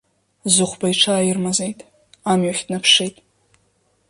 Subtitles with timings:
[0.53, 1.79] Зыхәба иҽааирмазеит,
[2.31, 3.15] амҩахь днаԥшит.